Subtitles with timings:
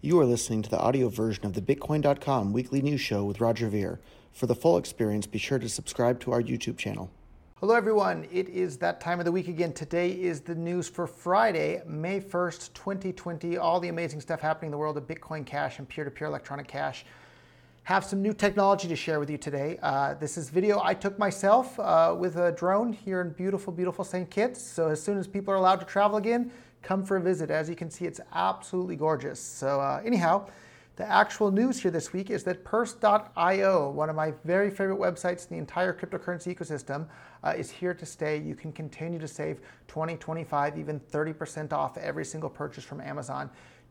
[0.00, 3.68] You are listening to the audio version of the Bitcoin.com weekly news show with Roger
[3.68, 3.98] Ver.
[4.30, 7.10] For the full experience, be sure to subscribe to our YouTube channel.
[7.56, 8.24] Hello, everyone.
[8.30, 9.72] It is that time of the week again.
[9.72, 13.56] Today is the news for Friday, May 1st, 2020.
[13.56, 16.28] All the amazing stuff happening in the world of Bitcoin Cash and peer to peer
[16.28, 17.04] electronic cash.
[17.82, 19.80] Have some new technology to share with you today.
[19.82, 24.04] Uh, this is video I took myself uh, with a drone here in beautiful, beautiful
[24.04, 24.30] St.
[24.30, 24.62] Kitts.
[24.62, 27.50] So, as soon as people are allowed to travel again, come for a visit.
[27.50, 29.40] As you can see, it's absolutely gorgeous.
[29.40, 30.48] So, uh, anyhow,
[30.96, 35.48] the actual news here this week is that Purse.io, one of my very favorite websites
[35.48, 37.06] in the entire cryptocurrency ecosystem,
[37.44, 38.38] uh, is here to stay.
[38.38, 43.48] You can continue to save 20, 25, even 30% off every single purchase from Amazon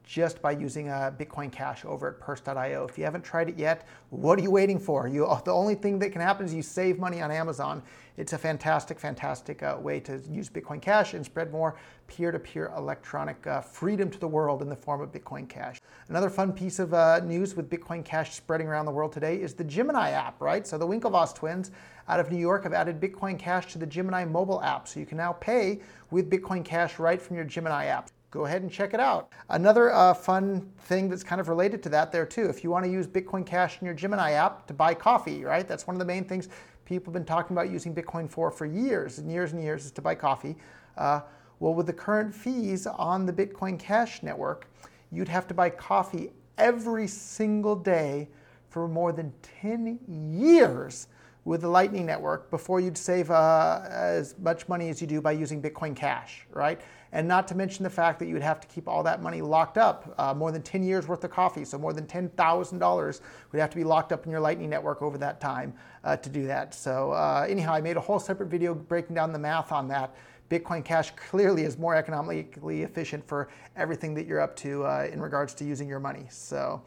[0.07, 2.87] just by using uh, Bitcoin Cash over at Purse.io.
[2.87, 5.05] If you haven't tried it yet, what are you waiting for?
[5.07, 7.83] You, the only thing that can happen is you save money on Amazon.
[8.15, 11.75] It's a fantastic, fantastic uh, way to use Bitcoin Cash and spread more
[12.07, 15.81] peer-to-peer electronic uh, freedom to the world in the form of Bitcoin Cash.
[16.07, 19.53] Another fun piece of uh, news with Bitcoin Cash spreading around the world today is
[19.53, 20.65] the Gemini app, right?
[20.65, 21.71] So the Winklevoss twins
[22.07, 24.87] out of New York have added Bitcoin Cash to the Gemini mobile app.
[24.87, 25.81] So you can now pay
[26.11, 29.31] with Bitcoin Cash right from your Gemini app go ahead and check it out.
[29.49, 32.85] Another uh, fun thing that's kind of related to that there too, if you want
[32.85, 35.67] to use Bitcoin Cash in your Gemini app to buy coffee, right?
[35.67, 36.47] That's one of the main things
[36.85, 39.91] people have been talking about using Bitcoin for for years and years and years is
[39.93, 40.55] to buy coffee.
[40.97, 41.21] Uh,
[41.59, 44.67] well, with the current fees on the Bitcoin Cash network,
[45.11, 48.29] you'd have to buy coffee every single day
[48.69, 51.07] for more than 10 years
[51.43, 55.31] with the Lightning Network before you'd save uh, as much money as you do by
[55.31, 56.81] using Bitcoin Cash, right?
[57.17, 59.41] And not to mention the fact that you would have to keep all that money
[59.41, 63.59] locked up, uh, more than 10 years worth of coffee, so more than $10,000 would
[63.59, 66.45] have to be locked up in your Lightning Network over that time uh, to do
[66.45, 66.75] that.
[66.75, 70.15] So uh, anyhow, I made a whole separate video breaking down the math on that.
[70.51, 75.19] Bitcoin Cash clearly is more economically efficient for everything that you're up to uh, in
[75.19, 76.27] regards to using your money.
[76.29, 76.83] So.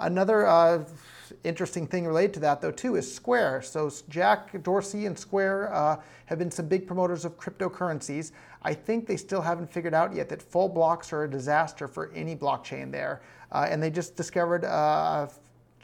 [0.00, 0.84] Another uh,
[1.44, 3.62] interesting thing related to that, though, too, is Square.
[3.62, 8.32] So Jack Dorsey and Square uh, have been some big promoters of cryptocurrencies.
[8.62, 12.10] I think they still haven't figured out yet that full blocks are a disaster for
[12.14, 13.22] any blockchain there.
[13.50, 15.30] Uh, and they just discovered uh, a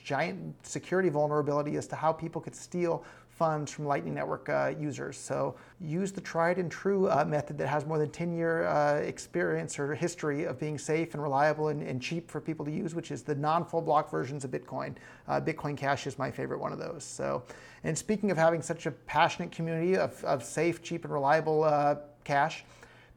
[0.03, 3.05] giant security vulnerability as to how people could steal
[3.39, 5.17] funds from Lightning Network uh, users.
[5.17, 8.97] So use the tried and true uh, method that has more than 10 year uh,
[8.97, 12.95] experience or history of being safe and reliable and, and, cheap for people to use,
[12.95, 14.95] which is the non full block versions of Bitcoin.
[15.29, 17.05] Uh, Bitcoin Cash is my favorite one of those.
[17.05, 17.45] So,
[17.85, 21.97] and speaking of having such a passionate community of, of safe, cheap, and reliable uh,
[22.25, 22.65] cash,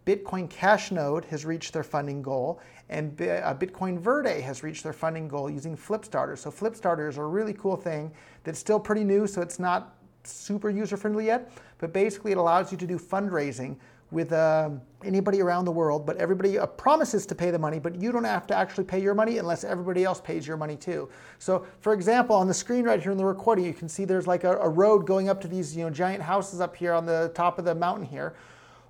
[0.06, 4.94] Bitcoin Cash Node has reached their funding goal, and uh, Bitcoin Verde has reached their
[4.94, 6.38] funding goal using Flipstarter.
[6.38, 8.12] So Flipstarter is a really cool thing
[8.44, 12.72] that's still pretty new, so it's not super user friendly yet, but basically it allows
[12.72, 13.76] you to do fundraising
[14.12, 14.70] with uh,
[15.06, 18.26] anybody around the world, but everybody uh, promises to pay the money, but you don't
[18.26, 21.10] have to actually pay your money unless everybody else pays your money too.
[21.40, 24.28] So, for example, on the screen right here in the recording, you can see there's
[24.28, 27.06] like a, a road going up to these you know giant houses up here on
[27.06, 28.36] the top of the mountain here.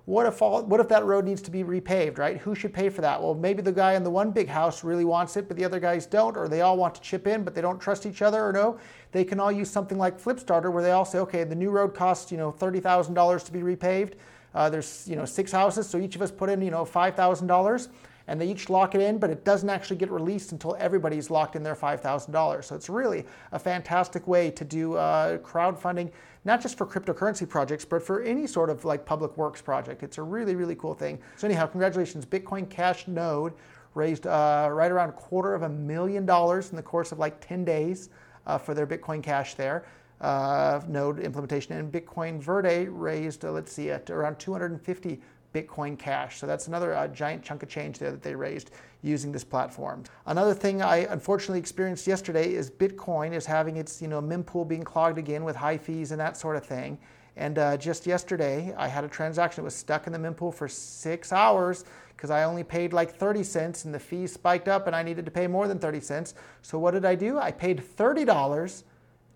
[0.04, 2.38] What if all, what if that road needs to be repaved, right?
[2.38, 3.22] Who should pay for that?
[3.22, 5.78] Well, maybe the guy in the one big house really wants it, but the other
[5.78, 8.44] guys don't, or they all want to chip in, but they don't trust each other,
[8.44, 8.78] or no.
[9.12, 11.94] They can all use something like Flipstarter, where they all say, okay, the new road
[11.94, 14.14] costs you know thirty thousand dollars to be repaved.
[14.54, 17.14] Uh, there's you know six houses, so each of us put in you know five
[17.14, 17.88] thousand dollars
[18.32, 21.54] and they each lock it in, but it doesn't actually get released until everybody's locked
[21.54, 22.64] in their $5,000.
[22.64, 26.10] So it's really a fantastic way to do uh, crowdfunding,
[26.46, 30.02] not just for cryptocurrency projects, but for any sort of like public works project.
[30.02, 31.18] It's a really, really cool thing.
[31.36, 33.52] So anyhow, congratulations, Bitcoin Cash Node
[33.92, 37.38] raised uh, right around a quarter of a million dollars in the course of like
[37.46, 38.08] 10 days
[38.46, 39.84] uh, for their Bitcoin Cash there.
[40.22, 45.20] Uh, node implementation and Bitcoin Verde raised, uh, let's see, at around 250
[45.52, 46.38] Bitcoin Cash.
[46.38, 48.70] So that's another uh, giant chunk of change there that they raised
[49.02, 50.04] using this platform.
[50.26, 54.84] Another thing I unfortunately experienced yesterday is Bitcoin is having its you know mempool being
[54.84, 56.98] clogged again with high fees and that sort of thing.
[57.36, 60.68] And uh, just yesterday, I had a transaction that was stuck in the mempool for
[60.68, 61.84] six hours
[62.14, 65.24] because I only paid like 30 cents and the fees spiked up and I needed
[65.24, 66.34] to pay more than 30 cents.
[66.60, 67.38] So what did I do?
[67.38, 68.82] I paid $30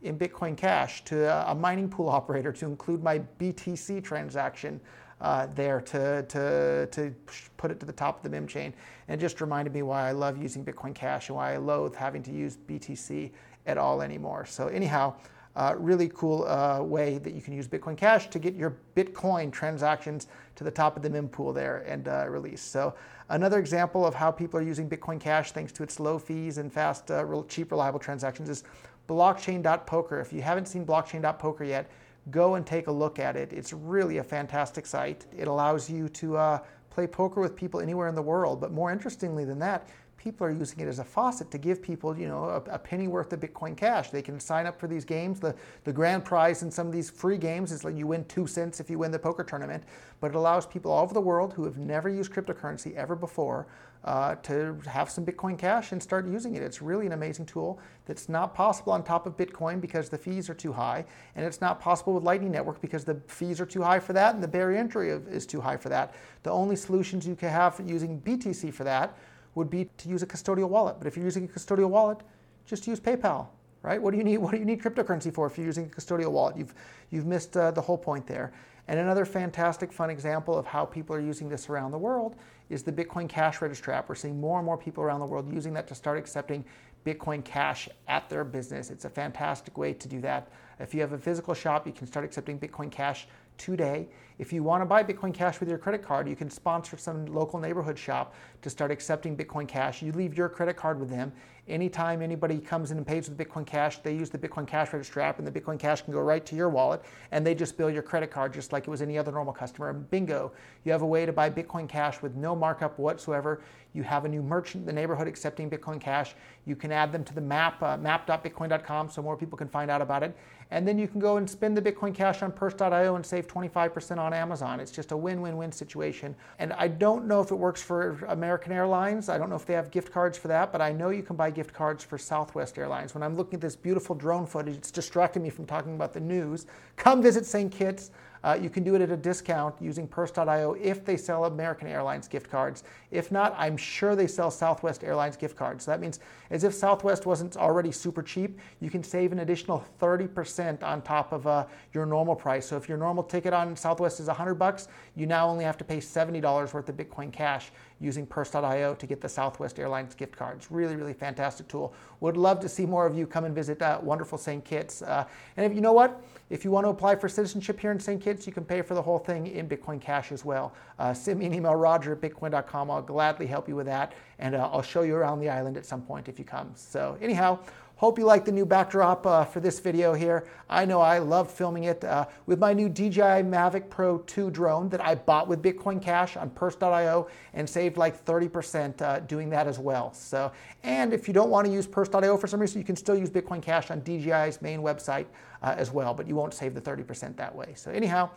[0.02, 4.80] in Bitcoin Cash to a mining pool operator to include my BTC transaction
[5.20, 7.14] uh, there to, to, to
[7.56, 8.72] put it to the top of the mem chain.
[9.08, 11.94] And it just reminded me why I love using Bitcoin Cash and why I loathe
[11.94, 13.30] having to use BTC
[13.66, 14.46] at all anymore.
[14.46, 15.14] So, anyhow,
[15.56, 19.50] uh, really cool uh, way that you can use Bitcoin Cash to get your Bitcoin
[19.50, 22.60] transactions to the top of the mempool there and uh, release.
[22.60, 22.94] So
[23.30, 26.70] another example of how people are using Bitcoin Cash thanks to its low fees and
[26.70, 28.64] fast, uh, real cheap, reliable transactions is
[29.08, 30.20] blockchain.poker.
[30.20, 31.90] If you haven't seen blockchain.poker yet,
[32.30, 33.52] go and take a look at it.
[33.52, 35.26] It's really a fantastic site.
[35.36, 36.58] It allows you to uh,
[36.90, 38.60] play poker with people anywhere in the world.
[38.60, 39.88] But more interestingly than that,
[40.26, 43.06] people are using it as a faucet to give people, you know, a, a, penny
[43.06, 44.10] worth of Bitcoin Cash.
[44.10, 45.38] They can sign up for these games.
[45.38, 48.48] The, the grand prize in some of these free games is like you win two
[48.48, 49.84] cents if you win the poker tournament,
[50.18, 53.68] but it allows people all over the world who have never used cryptocurrency ever before
[54.02, 56.62] uh, to have some Bitcoin Cash and start using it.
[56.64, 60.50] It's really an amazing tool that's not possible on top of Bitcoin because the fees
[60.50, 61.04] are too high,
[61.36, 64.34] and it's not possible with Lightning Network because the fees are too high for that
[64.34, 66.16] and the barrier entry is too high for that.
[66.42, 69.16] The only solutions you can have using BTC for that
[69.56, 70.96] would be to use a custodial wallet.
[70.98, 72.18] But if you're using a custodial wallet,
[72.66, 73.48] just use PayPal,
[73.82, 74.00] right?
[74.00, 74.38] What do you need?
[74.38, 76.56] What do you need cryptocurrency for if you're using a custodial wallet?
[76.56, 76.74] You've
[77.10, 78.52] you've missed uh, the whole point there.
[78.88, 82.36] And another fantastic, fun example of how people are using this around the world
[82.68, 84.08] is the Bitcoin Cash Register app.
[84.08, 86.64] We're seeing more and more people around the world using that to start accepting
[87.04, 88.90] Bitcoin Cash at their business.
[88.90, 90.48] It's a fantastic way to do that.
[90.78, 93.26] If you have a physical shop, you can start accepting Bitcoin Cash
[93.58, 94.08] today.
[94.38, 97.24] If you want to buy Bitcoin Cash with your credit card, you can sponsor some
[97.24, 100.02] local neighborhood shop to start accepting Bitcoin Cash.
[100.02, 101.32] You leave your credit card with them.
[101.68, 105.22] Anytime anybody comes in and pays with Bitcoin Cash, they use the Bitcoin Cash Registry
[105.22, 107.90] app, and the Bitcoin Cash can go right to your wallet, and they just bill
[107.90, 109.92] your credit card just like it was any other normal customer.
[109.92, 110.52] Bingo,
[110.84, 113.62] you have a way to buy Bitcoin Cash with no markup whatsoever.
[113.94, 116.34] You have a new merchant in the neighborhood accepting Bitcoin Cash.
[116.66, 120.02] You can add them to the map, uh, map.bitcoin.com, so more people can find out
[120.02, 120.36] about it.
[120.70, 124.18] And then you can go and spend the Bitcoin Cash on Purse.io and save 25%
[124.18, 124.80] on Amazon.
[124.80, 126.34] It's just a win win win situation.
[126.58, 129.28] And I don't know if it works for American Airlines.
[129.28, 131.36] I don't know if they have gift cards for that, but I know you can
[131.36, 133.14] buy gift cards for Southwest Airlines.
[133.14, 136.20] When I'm looking at this beautiful drone footage, it's distracting me from talking about the
[136.20, 136.66] news.
[136.96, 137.72] Come visit St.
[137.72, 138.10] Kitts.
[138.46, 142.28] Uh, you can do it at a discount using Purse.io if they sell American Airlines
[142.28, 142.84] gift cards.
[143.10, 145.84] If not, I'm sure they sell Southwest Airlines gift cards.
[145.84, 146.20] So that means
[146.50, 151.32] as if Southwest wasn't already super cheap, you can save an additional 30% on top
[151.32, 152.66] of uh, your normal price.
[152.66, 155.84] So if your normal ticket on Southwest is 100 bucks, you now only have to
[155.84, 160.70] pay $70 worth of Bitcoin Cash using Purse.io to get the Southwest Airlines gift cards.
[160.70, 161.94] Really, really fantastic tool.
[162.20, 164.64] Would love to see more of you come and visit uh, wonderful St.
[164.64, 165.02] Kitts.
[165.02, 165.24] Uh,
[165.56, 168.20] and if you know what, if you want to apply for citizenship here in St.
[168.20, 170.74] Kitts, you can pay for the whole thing in Bitcoin Cash as well.
[170.98, 172.90] Uh, send me an email, roger at bitcoin.com.
[172.90, 174.12] I'll gladly help you with that.
[174.38, 176.72] And uh, I'll show you around the island at some point if you come.
[176.74, 177.58] So, anyhow,
[177.96, 180.46] Hope you like the new backdrop uh, for this video here.
[180.68, 184.90] I know I love filming it uh, with my new DJI Mavic Pro 2 drone
[184.90, 189.66] that I bought with Bitcoin Cash on Purse.io and saved like 30% uh, doing that
[189.66, 190.12] as well.
[190.12, 190.52] So,
[190.82, 193.30] and if you don't want to use Purse.io for some reason, you can still use
[193.30, 195.24] Bitcoin Cash on DJI's main website
[195.62, 197.72] uh, as well, but you won't save the 30% that way.
[197.76, 198.28] So anyhow,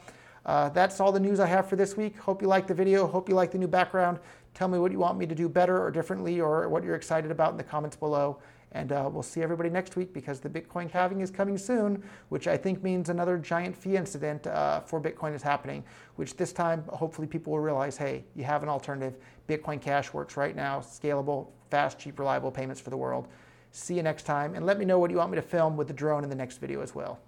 [0.45, 2.17] uh, that's all the news I have for this week.
[2.17, 3.05] Hope you like the video.
[3.05, 4.19] Hope you like the new background.
[4.53, 7.29] Tell me what you want me to do better or differently or what you're excited
[7.29, 8.39] about in the comments below.
[8.71, 12.47] And uh, we'll see everybody next week because the Bitcoin halving is coming soon, which
[12.47, 15.83] I think means another giant fee incident uh, for Bitcoin is happening,
[16.17, 19.17] which this time hopefully people will realize hey, you have an alternative.
[19.47, 23.27] Bitcoin Cash works right now, scalable, fast, cheap, reliable payments for the world.
[23.71, 25.87] See you next time, and let me know what you want me to film with
[25.87, 27.19] the drone in the next video as well.